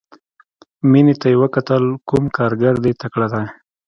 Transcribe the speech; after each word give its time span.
مينې 0.91 1.13
ته 1.21 1.27
يې 1.31 1.37
وکتل 1.43 1.83
کوم 2.09 2.23
کارګر 2.37 2.75
دې 2.83 2.91
تکړه 3.01 3.27
دى. 3.33 3.45